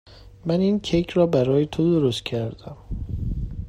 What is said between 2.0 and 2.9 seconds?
کردم.